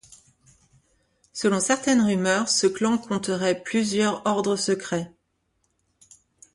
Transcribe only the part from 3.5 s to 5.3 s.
plusieurs ordres secrets.